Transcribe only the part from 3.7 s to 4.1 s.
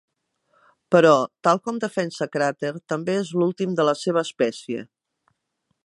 de la